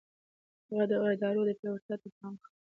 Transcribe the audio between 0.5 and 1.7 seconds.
هغه د ادارو